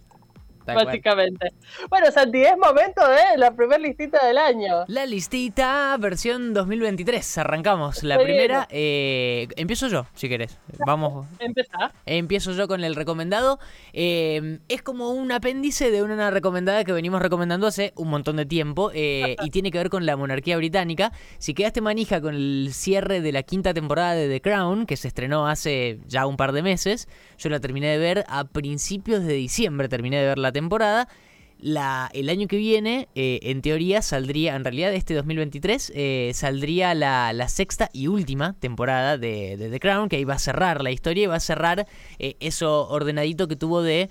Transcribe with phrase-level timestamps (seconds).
[0.74, 1.52] básicamente.
[1.88, 4.84] Bueno, Santi, es momento de la primera listita del año.
[4.88, 7.38] La listita versión 2023.
[7.38, 8.02] Arrancamos.
[8.02, 10.58] La primera, eh, empiezo yo, si querés.
[10.86, 11.26] Vamos.
[11.38, 11.92] Empezá.
[12.06, 13.58] Empiezo yo con el recomendado.
[13.92, 18.46] Eh, es como un apéndice de una recomendada que venimos recomendando hace un montón de
[18.46, 21.12] tiempo eh, y tiene que ver con la monarquía británica.
[21.38, 25.08] Si quedaste manija con el cierre de la quinta temporada de The Crown, que se
[25.08, 27.08] estrenó hace ya un par de meses,
[27.38, 31.08] yo la terminé de ver a principios de diciembre, terminé de ver la temporada.
[31.60, 36.94] La, el año que viene, eh, en teoría, saldría, en realidad este 2023, eh, saldría
[36.94, 41.24] la, sexta y última temporada de, The Crown, que ahí va a cerrar la historia
[41.24, 41.86] y va a cerrar
[42.20, 44.08] eh, eso ordenadito que tuvo de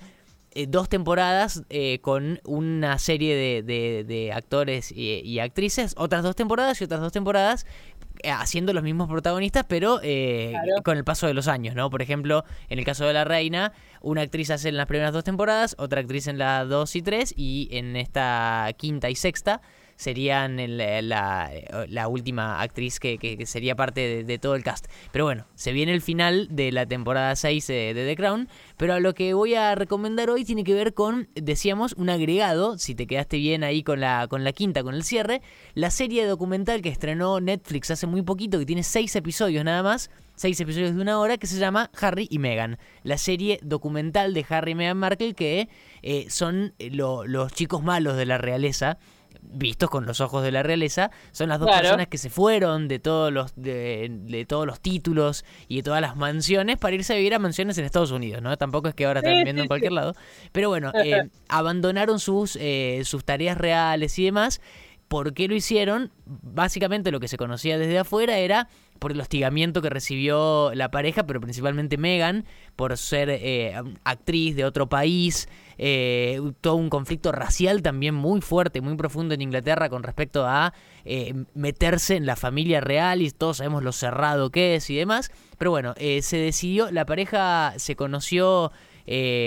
[0.66, 1.62] dos temporadas
[2.00, 7.97] con una serie de, actores y, actrices, otras dos temporadas y otras dos temporadas eh,
[8.24, 10.54] haciendo los mismos protagonistas, pero eh,
[10.84, 11.90] con el paso de los años, ¿no?
[11.90, 15.24] Por ejemplo, en el caso de La Reina, una actriz hace en las primeras dos
[15.24, 19.60] temporadas, otra actriz en las dos y tres, y en esta quinta y sexta
[19.98, 21.50] serían la,
[21.88, 24.86] la, última actriz que, sería parte de, todo el cast.
[25.10, 29.12] Pero bueno, se viene el final de la temporada 6 de, The Crown, pero lo
[29.12, 33.38] que voy a recomendar hoy tiene que ver con, decíamos, un agregado, si te quedaste
[33.38, 35.42] bien ahí con la, con la quinta, con el cierre,
[35.74, 40.10] la serie documental que estrenó Netflix hace muy poquito, que tiene seis episodios nada más,
[40.36, 44.46] seis episodios de una hora, que se llama Harry y Meghan, la serie documental de
[44.48, 45.68] Harry y Meghan Markle, que
[46.02, 48.98] eh, son los chicos malos de la realeza
[49.40, 52.98] vistos con los ojos de la realeza, son las dos personas que se fueron de
[52.98, 57.34] todos los de, todos los títulos y de todas las mansiones para irse a vivir
[57.34, 58.56] a mansiones en Estados Unidos, ¿no?
[58.56, 60.14] Tampoco es que ahora estén viviendo en cualquier lado,
[60.52, 64.60] pero bueno, eh, abandonaron sus eh, sus tareas reales y demás.
[65.08, 66.12] ¿Por qué lo hicieron?
[66.26, 71.24] Básicamente lo que se conocía desde afuera era por el hostigamiento que recibió la pareja,
[71.24, 72.44] pero principalmente Megan,
[72.76, 73.74] por ser eh,
[74.04, 75.48] actriz de otro país,
[75.78, 80.74] eh, todo un conflicto racial también muy fuerte, muy profundo en Inglaterra con respecto a
[81.06, 85.30] eh, meterse en la familia real y todos sabemos lo cerrado que es y demás.
[85.56, 88.70] Pero bueno, se decidió, la pareja se conoció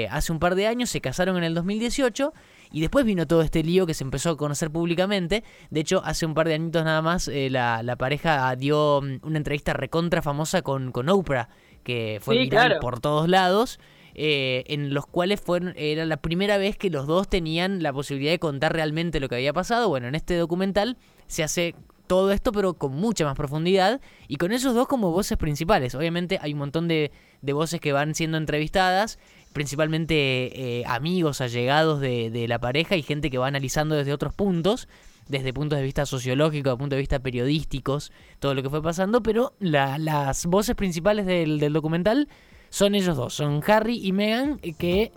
[0.09, 2.33] hace un par de años, se casaron en el 2018
[2.71, 5.43] y después vino todo este lío que se empezó a conocer públicamente.
[5.69, 9.37] De hecho, hace un par de añitos nada más, eh, la, pareja dio mm, una
[9.37, 11.49] entrevista recontra famosa con, con Oprah,
[11.83, 13.79] que fue viral por todos lados.
[14.13, 18.33] Eh, en los cuales fueron, era la primera vez que los dos tenían la posibilidad
[18.33, 19.87] de contar realmente lo que había pasado.
[19.87, 21.75] Bueno, en este documental se hace
[22.07, 25.95] todo esto, pero con mucha más profundidad y con esos dos como voces principales.
[25.95, 27.09] Obviamente hay un montón de,
[27.41, 29.17] de voces que van siendo entrevistadas
[29.53, 34.87] principalmente eh, amigos, allegados de, la pareja y gente que va analizando desde otros puntos,
[35.27, 39.53] desde puntos de vista sociológicos, puntos de vista periodísticos, todo lo que fue pasando, pero
[39.59, 42.27] las voces principales del, documental
[42.69, 45.11] son ellos dos, son Harry y Meghan, eh, que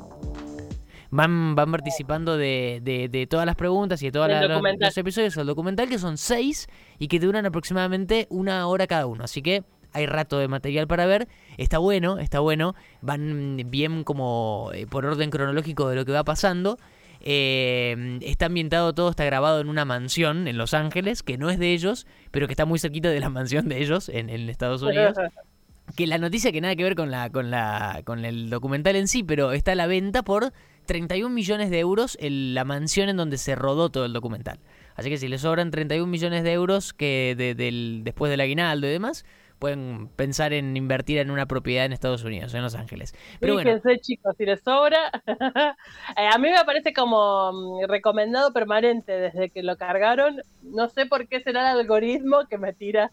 [1.11, 5.89] van, van participando de, de, todas las preguntas y de todos los episodios del documental,
[5.89, 6.67] que son seis
[6.99, 9.25] y que duran aproximadamente una hora cada uno.
[9.25, 9.63] Así que
[9.95, 11.29] hay rato de material para ver.
[11.57, 12.75] Está bueno, está bueno.
[13.01, 16.79] Van bien como eh, por orden cronológico de lo que va pasando.
[17.21, 21.59] Eh, está ambientado todo, está grabado en una mansión en Los Ángeles, que no es
[21.59, 24.83] de ellos, pero que está muy cerquita de la mansión de ellos en, en Estados
[24.83, 25.17] Unidos.
[25.97, 29.09] que la noticia que nada que ver con la, con la, con el documental en
[29.09, 30.53] sí, pero está a la venta por
[30.87, 34.59] 31 millones de euros en la mansión en donde se rodó todo el documental.
[34.97, 38.91] Así que si le sobran 31 millones de euros que del, después del aguinaldo y
[38.91, 39.25] demás,
[39.65, 43.15] pueden pensar en invertir en una propiedad en Estados Unidos, en Los Ángeles.
[43.41, 45.11] Pero Fíjense, bueno, chicos, si les sobra.
[46.17, 50.43] Eh, a mí me parece como mm, recomendado permanente desde que lo cargaron.
[50.63, 53.11] No sé por qué será el algoritmo que me tira.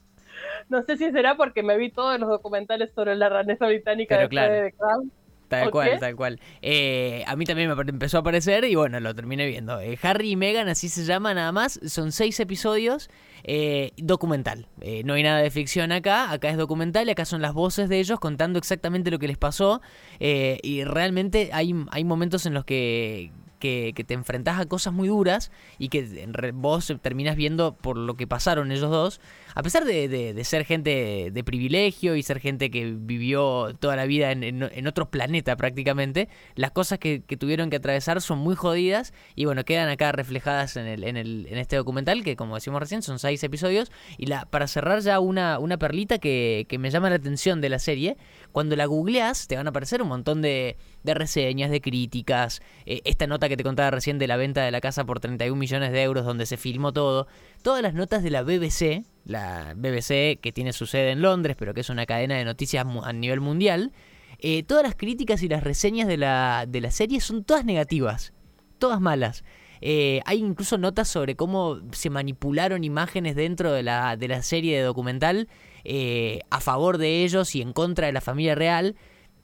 [0.68, 4.24] No sé si será porque me vi todos los documentales sobre la ranesa británica Pero
[4.24, 4.78] de claro.
[4.78, 5.12] Crown.
[5.52, 6.40] Tal ¿Por cual, tal cual.
[6.62, 9.82] Eh, a mí también me empezó a aparecer y bueno, lo terminé viendo.
[9.82, 11.78] Eh, Harry y Meghan, así se llama nada más.
[11.88, 13.10] Son seis episodios.
[13.44, 14.68] eh, documental.
[15.04, 16.32] No hay nada de ficción acá.
[16.32, 19.38] Acá es documental y acá son las voces de ellos contando exactamente lo que les
[19.38, 19.82] pasó.
[20.20, 25.10] y realmente hay, hay momentos en los que, que, que te enfrentás a cosas muy
[25.10, 29.20] duras y que vos terminás viendo por lo que pasaron ellos dos.
[29.54, 34.32] A pesar de, ser gente de privilegio y ser gente que vivió toda la vida
[34.32, 39.64] en, otro planeta prácticamente, las cosas que, tuvieron que atravesar son muy jodidas y bueno,
[39.64, 43.20] quedan acá reflejadas en, el, en, el, en este documental que como decimos recién son
[43.20, 43.92] seis episodios.
[44.18, 47.80] Y la, para cerrar ya una, una perlita que, me llama la atención de la
[47.80, 48.18] serie,
[48.52, 53.02] cuando la googleas te van a aparecer un montón de, de reseñas, de críticas, eh,
[53.06, 55.92] esta nota que te contaba recién de la venta de la casa por 31 millones
[55.92, 57.28] de euros donde se filmó todo,
[57.62, 61.74] todas las notas de la BBC, la BBC que tiene su sede en Londres, pero
[61.74, 63.92] que es una cadena de noticias a nivel mundial,
[64.40, 68.34] eh, todas las críticas y las reseñas de la, de la serie son todas negativas,
[68.80, 69.44] todas malas.
[69.82, 74.78] Eh, hay incluso notas sobre cómo se manipularon imágenes dentro de la, de la serie
[74.78, 75.48] de documental
[75.84, 78.96] eh, a favor de ellos y en contra de la familia real.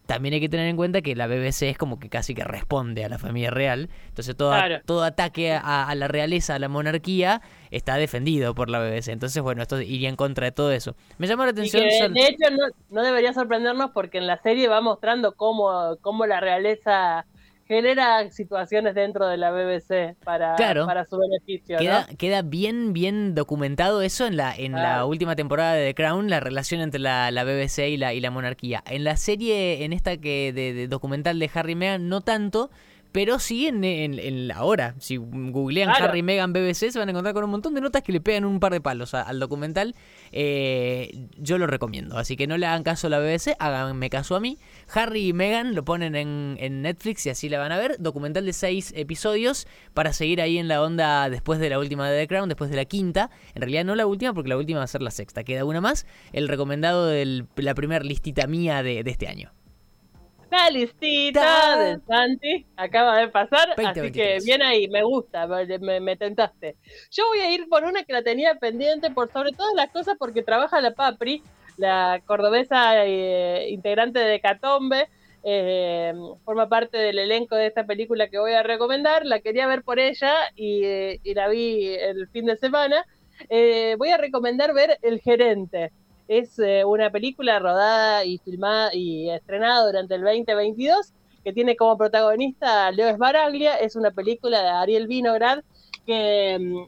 [0.07, 3.05] También hay que tener en cuenta que la BBC es como que casi que responde
[3.05, 3.89] a la familia real.
[4.07, 4.79] Entonces todo, Claro.
[4.85, 9.09] todo ataque a, a la realeza, a la monarquía, está defendido por la BBC.
[9.09, 10.95] Entonces, bueno, esto iría en contra de todo eso.
[11.19, 11.83] Me llamó la atención...
[11.83, 16.25] que, de hecho no, no debería sorprendernos porque en la serie va mostrando cómo, cómo
[16.25, 17.25] la realeza
[17.67, 20.85] genera situaciones dentro de la BBC para, Claro.
[20.85, 21.75] para su beneficio.
[21.75, 21.81] ¿no?
[21.81, 26.29] Queda, queda bien, bien documentado eso en la, en la última temporada de The Crown,
[26.29, 28.83] la relación entre la, la BBC y la, y la monarquía.
[28.87, 32.69] En la serie, en esta que de, de documental de Harry y Meghan, no tanto,
[33.11, 34.95] pero sí en, en, en la hora.
[34.99, 36.05] Si googlean Claro.
[36.05, 38.21] Harry y Meghan BBC, se van a encontrar con un montón de notas que le
[38.21, 39.95] pegan un par de palos a- al documental.
[40.31, 44.35] Eh, yo lo recomiendo, así que no le hagan caso a la BBC, háganme caso
[44.35, 44.57] a mí.
[44.93, 47.95] Harry y Meghan lo ponen en, en Netflix y así la van a ver.
[47.99, 52.19] Documental de seis episodios para seguir ahí en la onda después de la última de
[52.21, 53.29] The Crown, después de la quinta.
[53.55, 55.43] En realidad no la última, porque la última va a ser la sexta.
[55.43, 56.05] Queda una más.
[56.33, 59.51] El recomendado de la primera listita mía de, de este año.
[60.49, 61.77] La listita Ta.
[61.77, 64.45] de Santi acaba de pasar, 20, así que 23.
[64.45, 66.77] bien ahí, me gusta, me, me- me tentaste.
[67.11, 70.15] Yo voy a ir por una que la tenía pendiente por sobre todas las cosas
[70.17, 71.43] porque trabaja la Papri,
[71.77, 75.09] la cordobesa eh, integrante de Catombe,
[75.43, 76.13] eh,
[76.45, 79.99] forma parte del elenco de esta película que voy a recomendar, la quería ver por
[79.99, 83.05] ella y, eh, y la vi el fin de semana.
[83.97, 85.91] Voy a recomendar ver El Gerente.
[86.27, 91.13] Es eh, una película rodada y filmada y estrenada durante el 2022
[91.43, 93.75] que tiene como protagonista a Leo Sbaraglia.
[93.77, 95.59] Es una película de Ariel Vinograd
[96.05, 96.85] que, mm,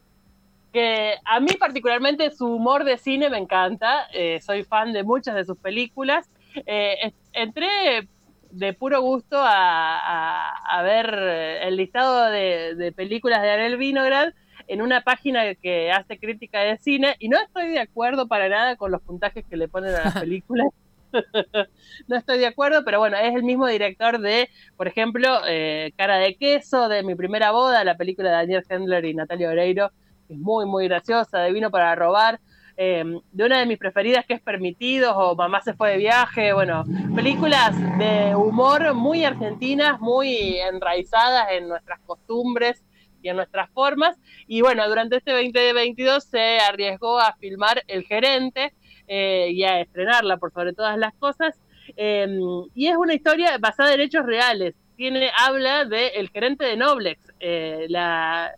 [0.74, 4.08] que a mí particularmente su humor de cine me encanta.
[4.14, 6.30] Eh, soy fan de muchas de sus películas.
[6.66, 8.10] Eh, entré
[8.52, 14.34] de puro gusto a, a- a ver el listado de, de películas de Ariel Vinograd
[14.70, 18.76] en una página que hace crítica de cine y no estoy de acuerdo para nada
[18.76, 20.68] con los puntajes que le ponen a las películas.
[22.08, 26.18] no estoy de acuerdo, pero bueno, es el mismo director de, por ejemplo, eh, Cara
[26.18, 29.92] de Queso, de Mi Primera Boda, la película de Daniel Hendler y Natalia Oreiro,
[30.28, 32.40] que es muy, muy graciosa, de Vino para Robar,
[32.78, 36.54] eh, de una de mis preferidas que es Permitidos o Mamá se fue de viaje,
[36.54, 42.84] bueno, películas de humor muy argentinas, muy enraizadas en nuestras costumbres
[43.22, 44.18] y en nuestras formas.
[44.48, 48.74] Y bueno, durante este 2022 se arriesgó a filmar El Gerente
[49.08, 51.60] eh, y a estrenarla por sobre todas las cosas.
[51.98, 52.28] Eh,
[52.76, 54.76] y es una historia basada en hechos reales.
[54.96, 58.52] Tiene, habla de El Gerente de Noblex, eh, la,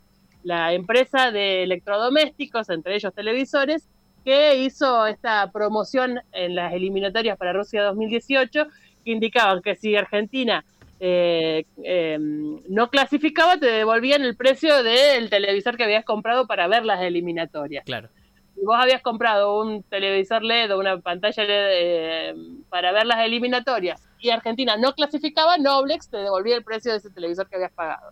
[0.43, 3.87] la empresa de electrodomésticos, entre ellos televisores,
[4.25, 8.67] que hizo esta promoción en las eliminatorias para Rusia 2018,
[9.03, 10.63] que indicaban que si Argentina
[11.03, 16.85] eh, eh, no clasificaba, te devolvían el precio del televisor que habías comprado para ver
[16.85, 17.83] las eliminatorias.
[17.85, 18.09] Claro.
[18.53, 22.35] Si vos habías comprado un televisor LED o una pantalla LED eh,
[22.69, 27.09] para ver las eliminatorias y Argentina no clasificaba, Noblex te devolvía el precio de ese
[27.09, 28.11] televisor que habías pagado.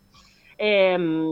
[0.58, 1.31] Eh,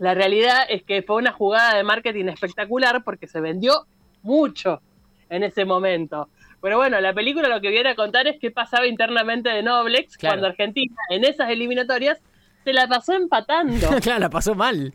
[0.00, 3.86] la realidad es que fue una jugada de marketing espectacular porque se vendió
[4.22, 4.82] mucho
[5.30, 6.28] en ese momento.
[6.62, 10.16] Pero bueno, la película lo que viene a contar es qué pasaba internamente de Noblex
[10.16, 10.34] Claro.
[10.34, 12.20] cuando Argentina en esas eliminatorias
[12.64, 13.88] se la pasó empatando.
[14.02, 14.94] claro, la pasó mal.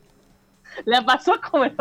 [0.84, 1.74] la pasó como el.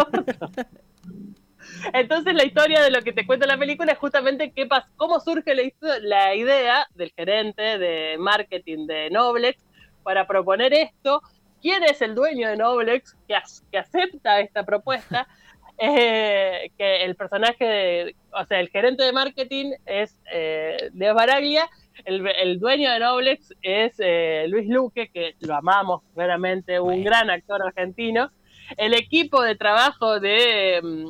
[1.94, 5.20] Entonces la historia de lo que te cuenta la película es justamente qué pasa, cómo
[5.20, 5.54] surge
[6.02, 9.64] la, idea del gerente de marketing de Noblex
[10.04, 11.22] para proponer esto,
[11.62, 13.36] quién es el dueño de Noblex que,
[13.72, 15.28] que acepta esta propuesta,
[15.78, 21.70] eh, que el personaje, o sea, el gerente de marketing es eh, Leo Baraglia,
[22.04, 27.62] el, dueño de Noblex es eh, Luis Luque, que lo amamos claramente, un gran actor
[27.62, 28.32] argentino.
[28.78, 31.10] El equipo de trabajo de, mm,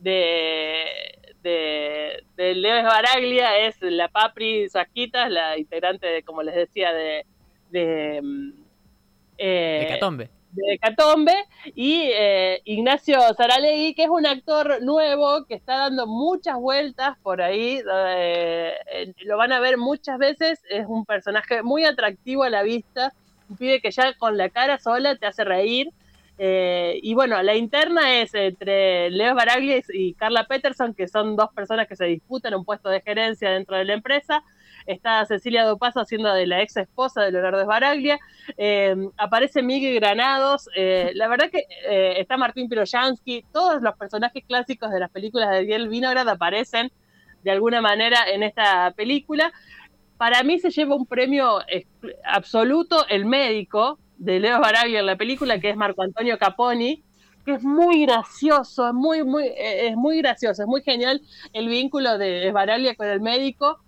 [0.00, 0.84] de,
[1.42, 7.26] de, Leo Baraglia es la Papri Saquitas, la integrante, de, como les decía, de...
[7.70, 8.52] de mm,
[9.38, 11.34] eh, Catombe de Catombe
[11.74, 17.42] y eh, Ignacio Saralegui, que es un actor nuevo que está dando muchas vueltas por
[17.42, 23.12] ahí, lo van a ver muchas veces, es un personaje muy atractivo a la vista,
[23.48, 25.90] un pibe que ya con la cara sola te hace reír.
[26.38, 31.52] Eh, y bueno, la interna es entre Leo Baraglia y Carla Peterson, que son dos
[31.52, 34.42] personas que se disputan un puesto de gerencia dentro de la empresa
[34.86, 38.18] está Cecilia Dopazo haciendo de la ex esposa de Leonardo Esbaraglia,
[38.56, 44.44] eh, aparece Miguel Granados, eh, la verdad que eh, está Martín Piroyansky, todos los personajes
[44.46, 46.90] clásicos de las películas de Diel Vinograd aparecen
[47.42, 49.52] de alguna manera en esta película.
[50.16, 51.58] Para mí se lleva un premio
[52.24, 57.02] absoluto el médico de Leo Baraglia en la película, que es Marco Antonio Caponi,
[57.44, 61.20] que es muy gracioso, es muy, muy, es muy gracioso, es muy genial
[61.52, 63.80] el vínculo de Esbaraglia con el médico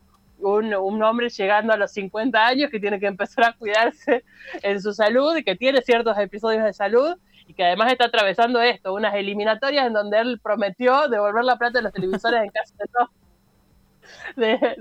[0.44, 4.24] un, hombre llegando a los 50 años que tiene que empezar a cuidarse
[4.62, 8.60] en su salud y que tiene ciertos episodios de salud y que además está atravesando
[8.60, 12.74] esto, unas eliminatorias en donde él prometió devolver la plata de los televisores en caso
[12.78, 13.10] de no,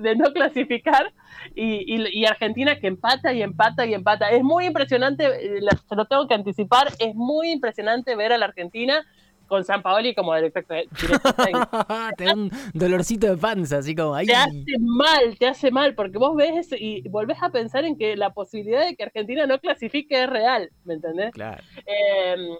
[0.01, 1.13] de, no clasificar
[1.55, 4.29] y, Argentina que empata y empata y empata.
[4.29, 8.45] Es muy impresionante, eh, se lo tengo que anticipar, es muy impresionante ver a la
[8.45, 9.05] Argentina
[9.53, 10.65] con San Paoli como director,
[12.17, 14.25] te da un dolorcito de panza, así como ahí.
[14.25, 18.17] Te hace mal, te hace mal, porque vos ves y volvés a pensar en que
[18.17, 21.29] la posibilidad de que Argentina no clasifique es real, ¿me entendés?
[21.33, 21.61] Claro.
[21.85, 22.57] Em,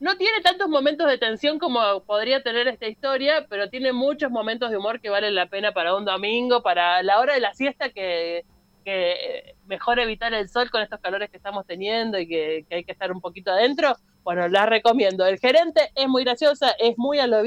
[0.00, 4.70] no tiene tantos momentos de tensión como podría tener esta historia, pero tiene muchos momentos
[4.70, 7.88] de humor que valen la pena para un domingo, para la hora de la siesta
[7.88, 8.44] que,
[9.66, 13.12] mejor evitar el sol con estos calores que estamos teniendo y que hay que estar
[13.12, 13.96] un poquito adentro
[14.28, 15.24] bueno, la recomiendo.
[15.24, 17.42] El gerente es muy graciosa, es muy a lo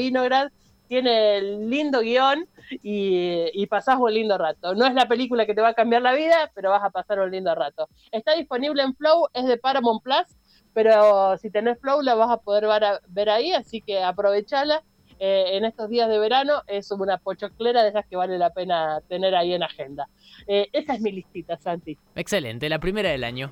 [0.88, 2.48] tiene lindo guion
[2.82, 4.74] y, y, pasás un lindo rato.
[4.74, 7.20] No es la película que te va a cambiar la vida, pero vas a pasar
[7.20, 7.88] un lindo rato.
[8.12, 10.26] Está disponible en Flow, es de Paramount Plus,
[10.74, 12.66] pero si tenés Flow la vas a poder
[13.10, 14.82] ver, ahí, así que aprovechala.
[15.20, 19.02] Eh, en estos días de verano es una pochoclera de esas que vale la pena
[19.08, 20.08] tener ahí en agenda.
[20.48, 21.96] Eh, esa es mi listita, Santi.
[22.16, 23.52] Excelente, la primera del año.